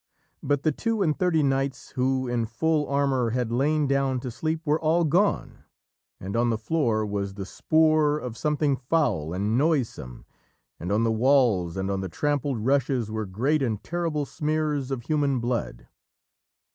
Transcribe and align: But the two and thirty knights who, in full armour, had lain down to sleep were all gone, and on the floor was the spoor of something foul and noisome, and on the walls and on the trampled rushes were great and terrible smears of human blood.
But 0.41 0.63
the 0.63 0.71
two 0.71 1.03
and 1.03 1.15
thirty 1.15 1.43
knights 1.43 1.89
who, 1.91 2.27
in 2.27 2.47
full 2.47 2.89
armour, 2.89 3.29
had 3.29 3.51
lain 3.51 3.85
down 3.85 4.19
to 4.21 4.31
sleep 4.31 4.59
were 4.65 4.81
all 4.81 5.03
gone, 5.03 5.59
and 6.19 6.35
on 6.35 6.49
the 6.49 6.57
floor 6.57 7.05
was 7.05 7.35
the 7.35 7.45
spoor 7.45 8.17
of 8.17 8.35
something 8.35 8.75
foul 8.75 9.31
and 9.31 9.59
noisome, 9.59 10.25
and 10.79 10.91
on 10.91 11.03
the 11.03 11.11
walls 11.11 11.77
and 11.77 11.91
on 11.91 12.01
the 12.01 12.09
trampled 12.09 12.61
rushes 12.65 13.11
were 13.11 13.27
great 13.27 13.61
and 13.61 13.83
terrible 13.83 14.25
smears 14.25 14.89
of 14.89 15.03
human 15.03 15.39
blood. 15.39 15.87